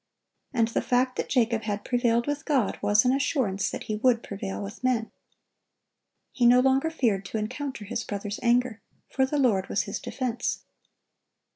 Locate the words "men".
4.83-5.11